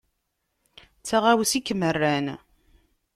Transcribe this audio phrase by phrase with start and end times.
[0.99, 2.27] D taɣawsa i kem-rran.